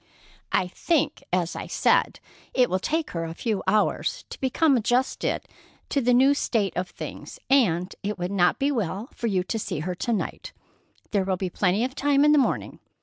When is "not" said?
8.31-8.57